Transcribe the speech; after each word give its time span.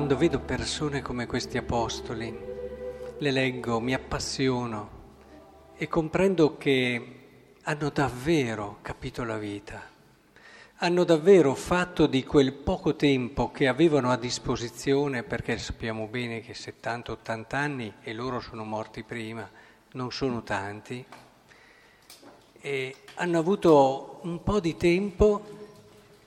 quando 0.00 0.16
vedo 0.16 0.38
persone 0.38 1.02
come 1.02 1.26
questi 1.26 1.58
apostoli, 1.58 2.34
le 3.18 3.30
leggo, 3.30 3.80
mi 3.80 3.92
appassiono 3.92 4.88
e 5.76 5.88
comprendo 5.88 6.56
che 6.56 7.56
hanno 7.64 7.90
davvero 7.90 8.78
capito 8.80 9.24
la 9.24 9.36
vita, 9.36 9.82
hanno 10.76 11.04
davvero 11.04 11.54
fatto 11.54 12.06
di 12.06 12.24
quel 12.24 12.54
poco 12.54 12.96
tempo 12.96 13.50
che 13.50 13.68
avevano 13.68 14.10
a 14.10 14.16
disposizione, 14.16 15.22
perché 15.22 15.58
sappiamo 15.58 16.06
bene 16.06 16.40
che 16.40 16.54
70-80 16.54 17.44
anni 17.50 17.92
e 18.00 18.14
loro 18.14 18.40
sono 18.40 18.64
morti 18.64 19.02
prima, 19.02 19.46
non 19.92 20.10
sono 20.10 20.42
tanti, 20.42 21.04
e 22.58 22.96
hanno 23.16 23.38
avuto 23.38 24.20
un 24.22 24.42
po' 24.42 24.60
di 24.60 24.78
tempo 24.78 25.42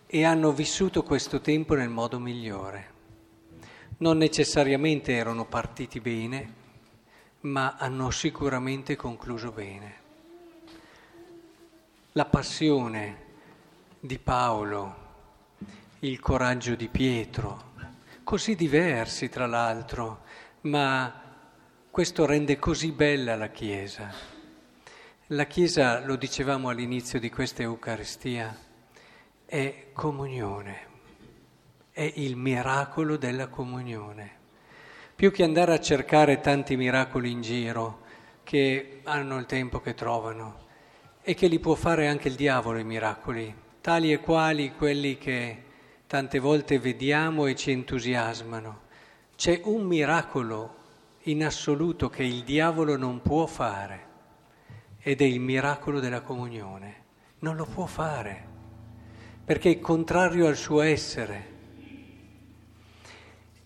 e 0.05 0.23
hanno 0.25 0.51
vissuto 0.51 1.01
questo 1.01 1.41
tempo 1.41 1.73
nel 1.73 1.89
modo 1.89 2.19
migliore. 2.19 2.91
Non 3.97 4.17
necessariamente 4.17 5.13
erano 5.13 5.45
partiti 5.45 5.99
bene, 5.99 6.53
ma 7.41 7.75
hanno 7.77 8.09
sicuramente 8.09 8.95
concluso 8.95 9.51
bene. 9.51 10.01
La 12.13 12.25
passione 12.25 13.17
di 13.99 14.17
Paolo, 14.19 14.95
il 15.99 16.19
coraggio 16.19 16.75
di 16.75 16.87
Pietro, 16.87 17.71
così 18.23 18.55
diversi 18.55 19.29
tra 19.29 19.45
l'altro, 19.45 20.23
ma 20.61 21.21
questo 21.89 22.25
rende 22.25 22.57
così 22.57 22.91
bella 22.91 23.35
la 23.35 23.49
Chiesa. 23.49 24.11
La 25.27 25.45
Chiesa, 25.45 26.03
lo 26.03 26.15
dicevamo 26.15 26.69
all'inizio 26.69 27.19
di 27.19 27.29
questa 27.29 27.61
Eucaristia, 27.61 28.57
è 29.45 29.87
comunione, 29.93 30.87
è 31.93 32.11
il 32.15 32.35
miracolo 32.35 33.17
della 33.17 33.49
comunione. 33.49 34.41
Più 35.15 35.31
che 35.31 35.43
andare 35.43 35.73
a 35.73 35.79
cercare 35.79 36.39
tanti 36.39 36.75
miracoli 36.75 37.29
in 37.29 37.41
giro 37.41 38.01
che 38.41 39.01
hanno 39.03 39.37
il 39.37 39.45
tempo 39.45 39.79
che 39.79 39.93
trovano 39.93 40.61
e 41.21 41.35
che 41.35 41.45
li 41.45 41.59
può 41.59 41.75
fare 41.75 42.07
anche 42.07 42.29
il 42.29 42.33
diavolo 42.33 42.79
i 42.79 42.83
miracoli, 42.83 43.55
tali 43.79 44.11
e 44.11 44.19
quali 44.19 44.73
quelli 44.73 45.19
che 45.19 45.63
tante 46.07 46.39
volte 46.39 46.79
vediamo 46.79 47.45
e 47.45 47.53
ci 47.53 47.69
entusiasmano. 47.69 48.81
C'è 49.35 49.61
un 49.65 49.85
miracolo 49.85 50.75
in 51.25 51.45
assoluto 51.45 52.09
che 52.09 52.23
il 52.23 52.43
diavolo 52.43 52.97
non 52.97 53.21
può 53.21 53.45
fare 53.45 54.07
ed 54.97 55.21
è 55.21 55.25
il 55.25 55.39
miracolo 55.39 55.99
della 55.99 56.21
comunione. 56.21 57.01
Non 57.39 57.55
lo 57.55 57.65
può 57.65 57.85
fare 57.85 58.49
perché 59.45 59.71
è 59.73 59.79
contrario 59.79 60.47
al 60.47 60.55
suo 60.55 60.81
essere. 60.81 61.52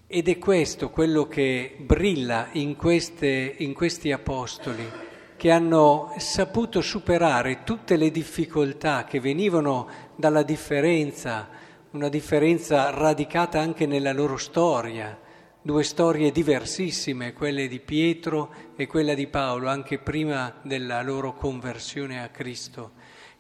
Ed 0.10 0.30
è 0.30 0.38
questo 0.38 0.90
quello 0.90 1.28
che 1.28 1.76
brilla 1.80 2.48
in, 2.54 2.78
queste, 2.78 3.56
in 3.58 3.74
questi 3.74 4.14
apostoli, 4.14 4.90
che 5.36 5.52
hanno 5.52 6.14
saputo 6.18 6.80
superare 6.80 7.66
tutte 7.66 7.98
le 7.98 8.10
difficoltà 8.10 9.04
che 9.04 9.20
venivano 9.20 9.90
dalla 10.16 10.44
differenza, 10.44 11.50
una 11.92 12.08
differenza 12.08 12.90
radicata 12.90 13.60
anche 13.60 13.86
nella 13.86 14.14
loro 14.14 14.38
storia, 14.38 15.20
due 15.62 15.84
storie 15.84 16.32
diversissime, 16.32 17.34
quelle 17.34 17.68
di 17.68 17.82
Pietro 17.82 18.54
e 18.78 18.88
quella 18.88 19.14
di 19.14 19.28
Paolo, 19.28 19.68
anche 19.68 20.00
prima 20.00 20.56
della 20.62 21.02
loro 21.02 21.34
conversione 21.34 22.24
a 22.24 22.30
Cristo. 22.30 22.92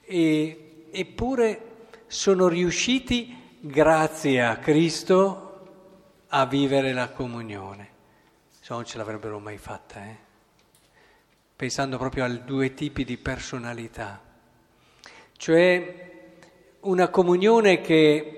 E, 0.01 0.87
eppure 0.91 1.61
sono 2.07 2.49
riusciti, 2.49 3.33
grazie 3.61 4.43
a 4.43 4.57
Cristo, 4.57 5.46
a 6.29 6.45
vivere 6.45 6.93
la 6.93 7.09
comunione. 7.09 7.89
Se 8.59 8.73
non 8.73 8.85
ce 8.85 8.97
l'avrebbero 8.97 9.39
mai 9.39 9.57
fatta, 9.57 10.03
eh? 10.03 10.15
pensando 11.55 11.97
proprio 11.97 12.25
a 12.25 12.29
due 12.29 12.73
tipi 12.73 13.03
di 13.03 13.17
personalità. 13.17 14.21
Cioè 15.35 16.05
una 16.81 17.09
comunione 17.09 17.81
che 17.81 18.37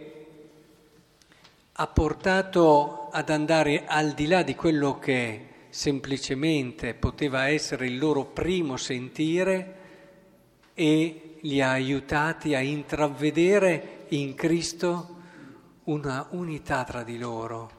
ha 1.73 1.87
portato 1.87 3.09
ad 3.11 3.29
andare 3.29 3.85
al 3.85 4.13
di 4.13 4.27
là 4.27 4.43
di 4.43 4.55
quello 4.55 4.99
che 4.99 5.47
semplicemente 5.69 6.93
poteva 6.93 7.47
essere 7.47 7.85
il 7.87 7.97
loro 7.97 8.25
primo 8.25 8.75
sentire 8.75 9.77
e 10.73 11.37
li 11.41 11.61
ha 11.61 11.71
aiutati 11.71 12.55
a 12.55 12.59
intravedere 12.59 14.05
in 14.09 14.35
Cristo 14.35 15.17
una 15.85 16.27
unità 16.31 16.83
tra 16.83 17.03
di 17.03 17.17
loro, 17.17 17.78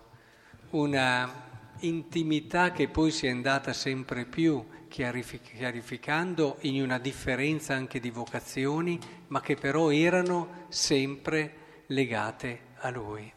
una 0.71 1.49
intimità 1.81 2.73
che 2.73 2.89
poi 2.89 3.11
si 3.11 3.27
è 3.27 3.31
andata 3.31 3.73
sempre 3.73 4.25
più 4.25 4.65
chiarificando 4.89 6.57
in 6.61 6.83
una 6.83 6.99
differenza 6.99 7.75
anche 7.75 8.01
di 8.01 8.11
vocazioni, 8.11 8.99
ma 9.29 9.41
che 9.41 9.55
però 9.55 9.91
erano 9.93 10.67
sempre 10.69 11.85
legate 11.87 12.61
a 12.79 12.91
Lui. 12.91 13.33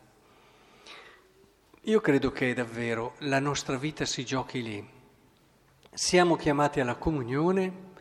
Io 1.82 2.02
credo 2.02 2.32
che 2.32 2.54
davvero 2.54 3.16
la 3.20 3.40
nostra 3.40 3.78
vita 3.78 4.06
si 4.06 4.26
giochi 4.26 4.64
lì. 4.64 4.88
Siamo 5.94 6.36
chiamati 6.36 6.80
alla 6.80 6.96
comunione 6.96 7.92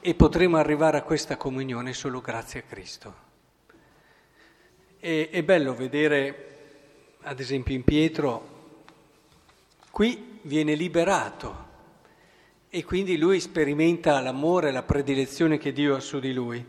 e 0.00 0.14
potremo 0.14 0.56
arrivare 0.56 0.98
a 0.98 1.02
questa 1.02 1.36
comunione 1.36 1.92
solo 1.92 2.20
grazie 2.20 2.60
a 2.60 2.62
Cristo. 2.62 3.14
E, 5.00 5.30
è 5.30 5.42
bello 5.42 5.74
vedere, 5.74 7.16
ad 7.22 7.40
esempio 7.40 7.74
in 7.74 7.82
Pietro, 7.82 8.49
qui 10.00 10.38
viene 10.44 10.74
liberato 10.76 11.68
e 12.70 12.86
quindi 12.86 13.18
lui 13.18 13.38
sperimenta 13.38 14.18
l'amore, 14.20 14.72
la 14.72 14.82
predilezione 14.82 15.58
che 15.58 15.74
Dio 15.74 15.94
ha 15.94 16.00
su 16.00 16.18
di 16.20 16.32
lui. 16.32 16.66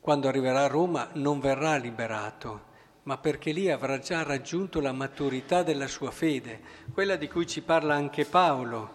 Quando 0.00 0.28
arriverà 0.28 0.64
a 0.64 0.66
Roma 0.66 1.08
non 1.14 1.40
verrà 1.40 1.76
liberato, 1.76 2.64
ma 3.04 3.16
perché 3.16 3.52
lì 3.52 3.70
avrà 3.70 4.00
già 4.00 4.22
raggiunto 4.22 4.82
la 4.82 4.92
maturità 4.92 5.62
della 5.62 5.86
sua 5.86 6.10
fede, 6.10 6.60
quella 6.92 7.16
di 7.16 7.26
cui 7.26 7.46
ci 7.46 7.62
parla 7.62 7.94
anche 7.94 8.26
Paolo 8.26 8.90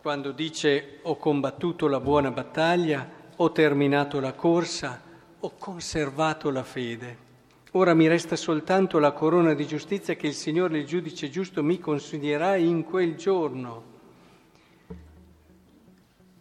quando 0.00 0.30
dice 0.30 1.00
ho 1.02 1.16
combattuto 1.16 1.88
la 1.88 1.98
buona 1.98 2.30
battaglia, 2.30 3.04
ho 3.34 3.50
terminato 3.50 4.20
la 4.20 4.34
corsa, 4.34 5.02
ho 5.40 5.52
conservato 5.58 6.50
la 6.50 6.62
fede. 6.62 7.30
Ora 7.74 7.94
mi 7.94 8.06
resta 8.06 8.36
soltanto 8.36 8.98
la 8.98 9.12
corona 9.12 9.54
di 9.54 9.66
giustizia 9.66 10.14
che 10.14 10.26
il 10.26 10.34
Signore, 10.34 10.80
il 10.80 10.84
giudice 10.84 11.30
giusto, 11.30 11.62
mi 11.62 11.78
consiglierà 11.78 12.56
in 12.56 12.84
quel 12.84 13.14
giorno. 13.14 13.84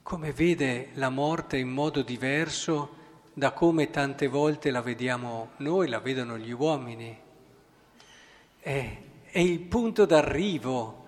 Come 0.04 0.34
vede 0.34 0.90
la 0.96 1.08
morte 1.08 1.58
in 1.58 1.70
modo 1.70 2.02
diverso 2.02 2.96
da 3.32 3.52
come 3.54 3.90
tante 3.90 4.28
volte 4.28 4.72
la 4.72 4.82
vediamo 4.82 5.52
noi, 5.58 5.88
la 5.88 6.02
vedono 6.02 6.38
gli 6.38 6.52
uomini. 6.52 7.18
È, 8.60 8.98
è 9.24 9.40
il 9.40 9.60
punto 9.62 10.06
d'arrivo 10.06 11.06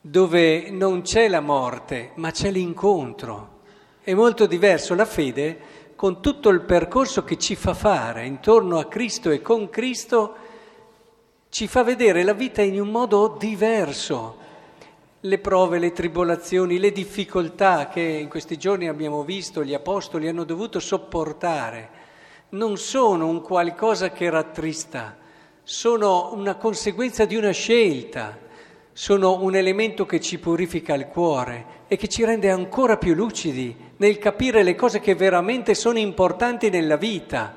dove 0.00 0.68
non 0.70 1.02
c'è 1.02 1.28
la 1.28 1.40
morte, 1.40 2.10
ma 2.16 2.32
c'è 2.32 2.50
l'incontro. 2.50 3.60
È 4.02 4.14
molto 4.14 4.46
diverso 4.46 4.96
la 4.96 5.04
fede 5.04 5.79
con 6.00 6.22
tutto 6.22 6.48
il 6.48 6.62
percorso 6.62 7.24
che 7.24 7.36
ci 7.36 7.54
fa 7.54 7.74
fare 7.74 8.24
intorno 8.24 8.78
a 8.78 8.86
Cristo 8.86 9.28
e 9.28 9.42
con 9.42 9.68
Cristo, 9.68 10.34
ci 11.50 11.68
fa 11.68 11.82
vedere 11.82 12.22
la 12.22 12.32
vita 12.32 12.62
in 12.62 12.80
un 12.80 12.88
modo 12.88 13.36
diverso. 13.38 14.38
Le 15.20 15.38
prove, 15.40 15.78
le 15.78 15.92
tribolazioni, 15.92 16.78
le 16.78 16.90
difficoltà 16.90 17.88
che 17.88 18.00
in 18.00 18.30
questi 18.30 18.56
giorni 18.56 18.88
abbiamo 18.88 19.24
visto 19.24 19.62
gli 19.62 19.74
apostoli 19.74 20.26
hanno 20.26 20.44
dovuto 20.44 20.80
sopportare, 20.80 21.90
non 22.52 22.78
sono 22.78 23.26
un 23.26 23.42
qualcosa 23.42 24.10
che 24.10 24.30
rattrista, 24.30 25.18
sono 25.62 26.32
una 26.32 26.54
conseguenza 26.54 27.26
di 27.26 27.36
una 27.36 27.50
scelta 27.50 28.38
sono 28.92 29.42
un 29.42 29.54
elemento 29.54 30.04
che 30.06 30.20
ci 30.20 30.38
purifica 30.38 30.94
il 30.94 31.06
cuore 31.06 31.84
e 31.88 31.96
che 31.96 32.08
ci 32.08 32.24
rende 32.24 32.50
ancora 32.50 32.96
più 32.96 33.14
lucidi 33.14 33.74
nel 33.96 34.18
capire 34.18 34.62
le 34.62 34.74
cose 34.74 35.00
che 35.00 35.14
veramente 35.14 35.74
sono 35.74 35.98
importanti 35.98 36.70
nella 36.70 36.96
vita. 36.96 37.54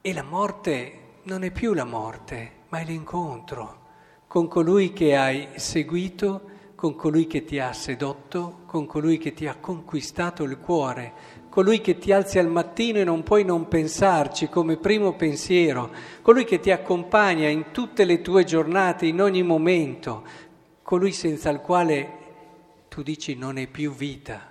E 0.00 0.12
la 0.12 0.22
morte 0.22 0.98
non 1.24 1.44
è 1.44 1.50
più 1.50 1.74
la 1.74 1.84
morte, 1.84 2.50
ma 2.68 2.78
è 2.78 2.84
l'incontro 2.84 3.80
con 4.32 4.48
colui 4.48 4.94
che 4.94 5.14
hai 5.14 5.46
seguito, 5.56 6.48
con 6.74 6.96
colui 6.96 7.26
che 7.26 7.44
ti 7.44 7.58
ha 7.58 7.70
sedotto, 7.74 8.60
con 8.64 8.86
colui 8.86 9.18
che 9.18 9.34
ti 9.34 9.46
ha 9.46 9.56
conquistato 9.60 10.42
il 10.44 10.56
cuore, 10.56 11.12
colui 11.52 11.82
che 11.82 11.98
ti 11.98 12.12
alzi 12.12 12.38
al 12.38 12.48
mattino 12.48 12.98
e 12.98 13.04
non 13.04 13.22
puoi 13.22 13.44
non 13.44 13.68
pensarci 13.68 14.48
come 14.48 14.78
primo 14.78 15.12
pensiero, 15.12 15.90
colui 16.22 16.44
che 16.44 16.60
ti 16.60 16.70
accompagna 16.70 17.46
in 17.46 17.72
tutte 17.72 18.06
le 18.06 18.22
tue 18.22 18.44
giornate, 18.44 19.04
in 19.04 19.20
ogni 19.20 19.42
momento, 19.42 20.24
colui 20.82 21.12
senza 21.12 21.50
il 21.50 21.60
quale 21.60 22.20
tu 22.88 23.02
dici 23.02 23.34
non 23.34 23.58
è 23.58 23.66
più 23.66 23.92
vita, 23.92 24.50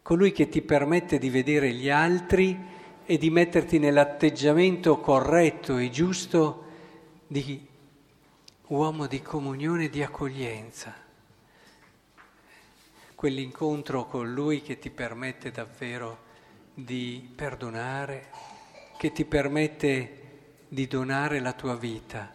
colui 0.00 0.30
che 0.30 0.48
ti 0.48 0.62
permette 0.62 1.18
di 1.18 1.28
vedere 1.28 1.72
gli 1.72 1.90
altri 1.90 2.56
e 3.04 3.18
di 3.18 3.30
metterti 3.30 3.80
nell'atteggiamento 3.80 5.00
corretto 5.00 5.76
e 5.78 5.90
giusto 5.90 6.66
di 7.26 7.66
uomo 8.68 9.08
di 9.08 9.20
comunione 9.20 9.86
e 9.86 9.90
di 9.90 10.04
accoglienza. 10.04 11.03
Quell'incontro 13.14 14.06
con 14.06 14.32
Lui 14.32 14.60
che 14.60 14.78
ti 14.78 14.90
permette 14.90 15.50
davvero 15.50 16.18
di 16.74 17.32
perdonare, 17.34 18.28
che 18.98 19.12
ti 19.12 19.24
permette 19.24 20.20
di 20.68 20.86
donare 20.86 21.38
la 21.38 21.52
tua 21.52 21.76
vita, 21.76 22.30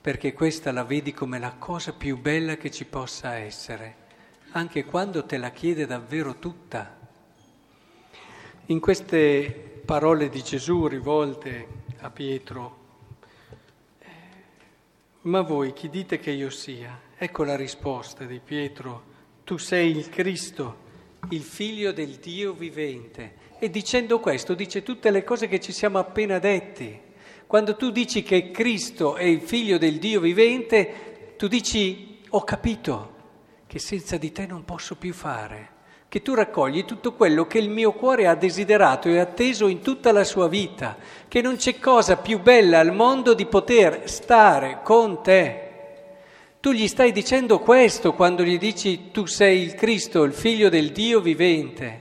perché 0.00 0.32
questa 0.32 0.72
la 0.72 0.82
vedi 0.82 1.12
come 1.14 1.38
la 1.38 1.54
cosa 1.56 1.92
più 1.92 2.18
bella 2.18 2.56
che 2.56 2.70
ci 2.70 2.84
possa 2.84 3.36
essere, 3.36 3.96
anche 4.50 4.84
quando 4.84 5.24
te 5.24 5.36
la 5.36 5.50
chiede 5.50 5.86
davvero 5.86 6.38
tutta. 6.38 6.98
In 8.66 8.80
queste 8.80 9.82
parole 9.84 10.28
di 10.28 10.42
Gesù 10.42 10.88
rivolte 10.88 11.68
a 12.00 12.10
Pietro, 12.10 12.82
ma 15.22 15.40
voi 15.40 15.72
chi 15.72 15.88
dite 15.88 16.18
che 16.18 16.32
io 16.32 16.50
sia? 16.50 17.00
Ecco 17.16 17.44
la 17.44 17.56
risposta 17.56 18.24
di 18.24 18.40
Pietro, 18.40 19.12
tu 19.44 19.58
sei 19.58 19.90
il 19.90 20.08
Cristo, 20.08 20.76
il 21.30 21.42
figlio 21.42 21.92
del 21.92 22.16
Dio 22.16 22.52
vivente. 22.52 23.42
E 23.58 23.70
dicendo 23.70 24.18
questo 24.18 24.54
dice 24.54 24.82
tutte 24.82 25.10
le 25.10 25.22
cose 25.22 25.48
che 25.48 25.60
ci 25.60 25.72
siamo 25.72 25.98
appena 25.98 26.38
detti. 26.38 26.98
Quando 27.46 27.76
tu 27.76 27.90
dici 27.90 28.22
che 28.22 28.50
Cristo 28.50 29.16
è 29.16 29.24
il 29.24 29.40
figlio 29.40 29.78
del 29.78 29.98
Dio 29.98 30.20
vivente, 30.20 31.34
tu 31.36 31.46
dici 31.46 32.20
ho 32.30 32.42
capito 32.42 33.12
che 33.66 33.78
senza 33.78 34.16
di 34.16 34.32
te 34.32 34.46
non 34.46 34.64
posso 34.64 34.96
più 34.96 35.12
fare 35.12 35.72
che 36.14 36.22
tu 36.22 36.32
raccogli 36.32 36.84
tutto 36.84 37.14
quello 37.14 37.44
che 37.48 37.58
il 37.58 37.68
mio 37.68 37.90
cuore 37.90 38.28
ha 38.28 38.36
desiderato 38.36 39.08
e 39.08 39.18
atteso 39.18 39.66
in 39.66 39.80
tutta 39.80 40.12
la 40.12 40.22
sua 40.22 40.46
vita, 40.46 40.96
che 41.26 41.42
non 41.42 41.56
c'è 41.56 41.80
cosa 41.80 42.18
più 42.18 42.40
bella 42.40 42.78
al 42.78 42.94
mondo 42.94 43.34
di 43.34 43.46
poter 43.46 44.08
stare 44.08 44.78
con 44.84 45.24
te. 45.24 45.63
Tu 46.64 46.72
gli 46.72 46.88
stai 46.88 47.12
dicendo 47.12 47.58
questo 47.58 48.14
quando 48.14 48.42
gli 48.42 48.56
dici 48.56 49.10
tu 49.10 49.26
sei 49.26 49.60
il 49.60 49.74
Cristo, 49.74 50.22
il 50.22 50.32
figlio 50.32 50.70
del 50.70 50.92
Dio 50.92 51.20
vivente. 51.20 52.00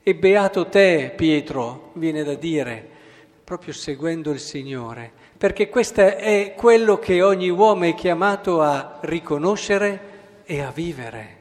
E 0.00 0.14
beato 0.14 0.68
te, 0.68 1.12
Pietro, 1.16 1.90
viene 1.94 2.22
da 2.22 2.34
dire, 2.34 2.88
proprio 3.42 3.72
seguendo 3.72 4.30
il 4.30 4.38
Signore, 4.38 5.10
perché 5.36 5.68
questo 5.68 6.02
è 6.02 6.54
quello 6.56 7.00
che 7.00 7.20
ogni 7.20 7.50
uomo 7.50 7.82
è 7.82 7.94
chiamato 7.96 8.62
a 8.62 9.00
riconoscere 9.00 10.42
e 10.44 10.60
a 10.60 10.70
vivere. 10.70 11.38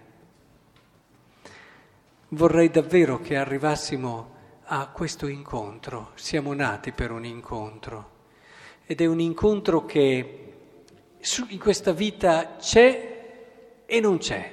Vorrei 2.30 2.72
davvero 2.72 3.22
che 3.22 3.36
arrivassimo 3.36 4.34
a 4.64 4.88
questo 4.88 5.28
incontro. 5.28 6.14
Siamo 6.16 6.52
nati 6.56 6.94
per 6.94 7.12
un 7.12 7.26
incontro 7.26 8.10
ed 8.88 9.02
è 9.02 9.06
un 9.06 9.20
incontro 9.20 9.86
che 9.86 10.49
in 11.50 11.60
questa 11.60 11.92
vita 11.92 12.56
c'è 12.60 13.84
e 13.86 14.00
non 14.00 14.18
c'è. 14.18 14.52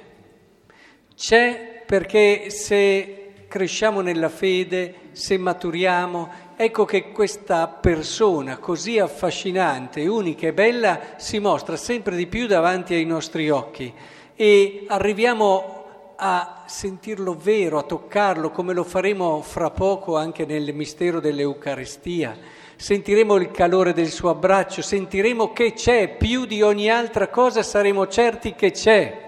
C'è 1.15 1.83
perché 1.85 2.49
se 2.49 3.45
cresciamo 3.47 4.01
nella 4.01 4.29
fede, 4.29 5.09
se 5.13 5.37
maturiamo, 5.37 6.29
ecco 6.57 6.85
che 6.85 7.11
questa 7.11 7.67
persona 7.67 8.57
così 8.57 8.99
affascinante, 8.99 10.05
unica 10.07 10.47
e 10.47 10.53
bella 10.53 10.99
si 11.17 11.39
mostra 11.39 11.77
sempre 11.77 12.15
di 12.15 12.27
più 12.27 12.45
davanti 12.47 12.93
ai 12.93 13.05
nostri 13.05 13.49
occhi 13.49 13.93
e 14.35 14.85
arriviamo 14.87 16.13
a 16.17 16.63
sentirlo 16.67 17.35
vero, 17.35 17.77
a 17.77 17.83
toccarlo, 17.83 18.49
come 18.49 18.73
lo 18.73 18.83
faremo 18.83 19.41
fra 19.41 19.69
poco 19.69 20.17
anche 20.17 20.45
nel 20.45 20.73
mistero 20.73 21.19
dell'Eucaristia. 21.19 22.37
Sentiremo 22.77 23.35
il 23.35 23.51
calore 23.51 23.91
del 23.91 24.09
suo 24.09 24.29
abbraccio, 24.29 24.81
sentiremo 24.81 25.51
che 25.51 25.73
c'è, 25.73 26.15
più 26.15 26.45
di 26.45 26.61
ogni 26.61 26.89
altra 26.89 27.27
cosa 27.27 27.63
saremo 27.63 28.07
certi 28.07 28.53
che 28.53 28.71
c'è. 28.71 29.25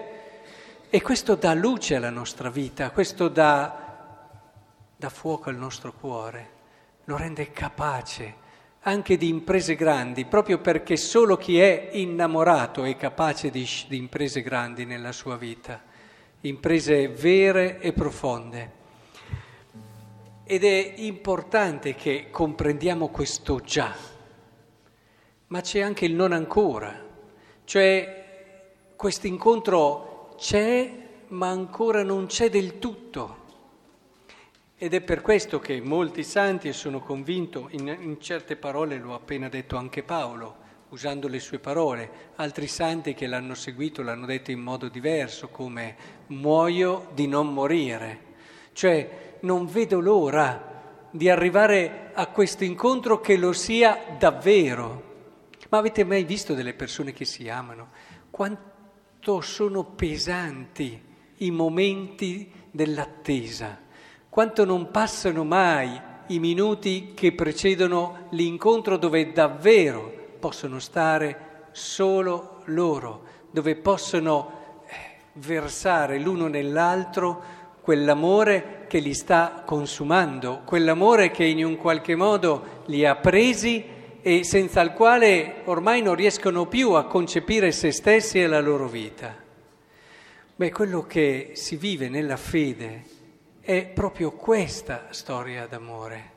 E 0.88 1.02
questo 1.02 1.34
dà 1.34 1.52
luce 1.52 1.96
alla 1.96 2.10
nostra 2.10 2.48
vita, 2.48 2.90
questo 2.90 3.28
dà, 3.28 4.28
dà 4.96 5.08
fuoco 5.10 5.50
al 5.50 5.56
nostro 5.56 5.92
cuore, 5.92 6.50
lo 7.04 7.16
rende 7.16 7.52
capace 7.52 8.48
anche 8.82 9.18
di 9.18 9.28
imprese 9.28 9.74
grandi, 9.74 10.24
proprio 10.24 10.58
perché 10.58 10.96
solo 10.96 11.36
chi 11.36 11.60
è 11.60 11.90
innamorato 11.92 12.84
è 12.84 12.96
capace 12.96 13.50
di, 13.50 13.68
di 13.88 13.98
imprese 13.98 14.40
grandi 14.40 14.86
nella 14.86 15.12
sua 15.12 15.36
vita 15.36 15.88
imprese 16.42 17.08
vere 17.08 17.80
e 17.80 17.92
profonde. 17.92 18.78
Ed 20.52 20.64
è 20.64 20.94
importante 20.96 21.94
che 21.94 22.26
comprendiamo 22.28 23.06
questo 23.10 23.60
già, 23.60 23.94
ma 25.46 25.60
c'è 25.60 25.78
anche 25.78 26.06
il 26.06 26.12
non 26.12 26.32
ancora, 26.32 27.06
cioè 27.62 28.72
questo 28.96 29.28
incontro 29.28 30.34
c'è, 30.36 30.90
ma 31.28 31.50
ancora 31.50 32.02
non 32.02 32.26
c'è 32.26 32.50
del 32.50 32.80
tutto. 32.80 33.36
Ed 34.76 34.92
è 34.92 35.00
per 35.02 35.20
questo 35.20 35.60
che 35.60 35.80
molti 35.80 36.24
santi, 36.24 36.66
e 36.66 36.72
sono 36.72 36.98
convinto, 36.98 37.68
in, 37.70 37.96
in 38.00 38.20
certe 38.20 38.56
parole 38.56 38.98
lo 38.98 39.14
appena 39.14 39.48
detto 39.48 39.76
anche 39.76 40.02
Paolo, 40.02 40.56
usando 40.88 41.28
le 41.28 41.38
sue 41.38 41.60
parole. 41.60 42.10
Altri 42.34 42.66
santi 42.66 43.14
che 43.14 43.28
l'hanno 43.28 43.54
seguito 43.54 44.02
l'hanno 44.02 44.26
detto 44.26 44.50
in 44.50 44.58
modo 44.58 44.88
diverso, 44.88 45.46
come 45.46 45.94
muoio 46.26 47.08
di 47.14 47.28
non 47.28 47.54
morire. 47.54 48.29
Cioè 48.72 49.38
non 49.40 49.66
vedo 49.66 50.00
l'ora 50.00 50.68
di 51.10 51.28
arrivare 51.28 52.10
a 52.14 52.28
questo 52.28 52.64
incontro 52.64 53.20
che 53.20 53.36
lo 53.36 53.52
sia 53.52 53.98
davvero. 54.18 55.08
Ma 55.68 55.78
avete 55.78 56.04
mai 56.04 56.24
visto 56.24 56.54
delle 56.54 56.74
persone 56.74 57.12
che 57.12 57.24
si 57.24 57.48
amano? 57.48 57.88
Quanto 58.30 59.40
sono 59.40 59.84
pesanti 59.84 61.08
i 61.38 61.50
momenti 61.50 62.50
dell'attesa, 62.70 63.78
quanto 64.28 64.64
non 64.64 64.90
passano 64.90 65.44
mai 65.44 66.00
i 66.28 66.38
minuti 66.38 67.12
che 67.14 67.32
precedono 67.32 68.26
l'incontro 68.30 68.96
dove 68.96 69.32
davvero 69.32 70.12
possono 70.38 70.78
stare 70.78 71.68
solo 71.72 72.62
loro, 72.66 73.24
dove 73.50 73.76
possono 73.76 74.82
eh, 74.86 74.94
versare 75.34 76.18
l'uno 76.18 76.46
nell'altro 76.46 77.58
quell'amore 77.80 78.84
che 78.88 78.98
li 78.98 79.14
sta 79.14 79.62
consumando, 79.64 80.62
quell'amore 80.64 81.30
che 81.30 81.44
in 81.44 81.64
un 81.64 81.76
qualche 81.76 82.14
modo 82.16 82.82
li 82.86 83.04
ha 83.04 83.16
presi 83.16 83.84
e 84.22 84.44
senza 84.44 84.80
il 84.80 84.92
quale 84.92 85.62
ormai 85.64 86.02
non 86.02 86.14
riescono 86.14 86.66
più 86.66 86.92
a 86.92 87.06
concepire 87.06 87.72
se 87.72 87.90
stessi 87.90 88.40
e 88.40 88.46
la 88.46 88.60
loro 88.60 88.88
vita. 88.88 89.34
Beh, 90.56 90.70
quello 90.72 91.06
che 91.06 91.52
si 91.54 91.76
vive 91.76 92.08
nella 92.08 92.36
fede 92.36 93.04
è 93.60 93.86
proprio 93.86 94.32
questa 94.32 95.06
storia 95.10 95.66
d'amore. 95.66 96.32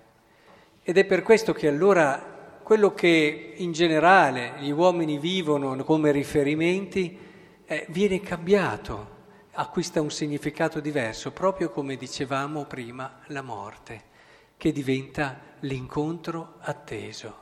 Ed 0.84 0.98
è 0.98 1.06
per 1.06 1.24
questo 1.24 1.54
che 1.54 1.68
allora 1.68 2.60
quello 2.64 2.94
che 2.94 3.54
in 3.58 3.74
generale 3.74 4.54
gli 4.60 4.72
uomini 4.72 5.18
vivono 5.18 5.76
come 5.84 6.12
riferimenti 6.12 7.18
eh, 7.66 7.86
viene 7.90 8.22
cambiato, 8.22 9.13
acquista 9.54 10.02
un 10.02 10.12
significato 10.12 10.80
diverso, 10.80 11.32
proprio 11.32 11.70
come 11.70 11.96
dicevamo 11.96 12.66
prima, 12.66 13.20
la 13.28 13.42
morte, 13.42 14.12
che 14.58 14.72
diventa 14.72 15.40
l'incontro 15.62 16.56
atteso. 16.60 17.42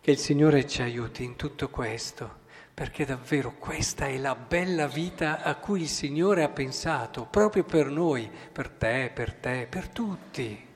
Che 0.00 0.10
il 0.10 0.18
Signore 0.18 0.66
ci 0.66 0.82
aiuti 0.82 1.24
in 1.24 1.36
tutto 1.36 1.68
questo, 1.68 2.38
perché 2.72 3.04
davvero 3.04 3.56
questa 3.58 4.06
è 4.06 4.16
la 4.16 4.34
bella 4.34 4.86
vita 4.86 5.42
a 5.42 5.56
cui 5.56 5.82
il 5.82 5.88
Signore 5.88 6.42
ha 6.44 6.48
pensato, 6.48 7.26
proprio 7.26 7.64
per 7.64 7.86
noi, 7.86 8.30
per 8.52 8.70
te, 8.70 9.10
per 9.12 9.34
te, 9.34 9.66
per 9.68 9.88
tutti. 9.88 10.66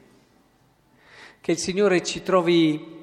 Che 1.40 1.50
il 1.50 1.58
Signore 1.58 2.02
ci 2.02 2.22
trovi 2.22 3.02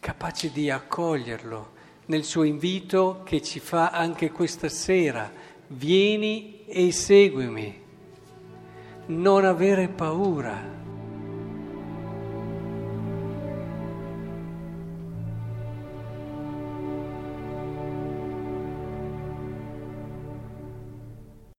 capaci 0.00 0.50
di 0.50 0.70
accoglierlo 0.70 1.76
nel 2.06 2.24
suo 2.24 2.42
invito 2.42 3.22
che 3.24 3.42
ci 3.42 3.60
fa 3.60 3.90
anche 3.90 4.30
questa 4.30 4.68
sera. 4.68 5.30
Vieni 5.70 6.64
e 6.66 6.90
seguimi, 6.92 7.78
non 9.08 9.44
avere 9.44 9.88
paura. 9.88 10.77